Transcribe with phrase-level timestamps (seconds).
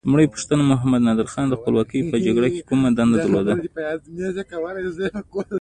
[0.07, 3.53] لومړۍ پوښتنه: محمد نادر خان د خپلواکۍ په جګړه کې کومه دنده درلوده؟